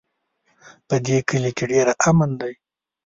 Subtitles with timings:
[0.87, 2.49] په دې کلي کې ډېر امن ده